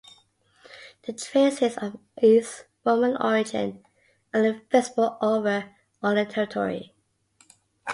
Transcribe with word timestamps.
The 1.03 1.13
traces 1.13 1.77
of 1.77 1.99
its 2.17 2.63
Roman 2.83 3.15
origin 3.17 3.85
are 4.33 4.59
visible 4.71 5.15
over 5.21 5.75
all 6.01 6.15
the 6.15 6.25
territory. 6.25 6.95